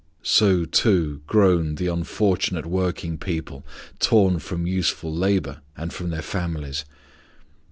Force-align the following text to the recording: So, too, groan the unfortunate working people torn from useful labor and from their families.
So, 0.23 0.65
too, 0.65 1.21
groan 1.27 1.75
the 1.75 1.85
unfortunate 1.85 2.65
working 2.65 3.19
people 3.19 3.63
torn 3.99 4.39
from 4.39 4.65
useful 4.65 5.13
labor 5.13 5.61
and 5.77 5.93
from 5.93 6.09
their 6.09 6.23
families. 6.23 6.85